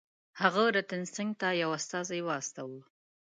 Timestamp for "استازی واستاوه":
1.79-2.79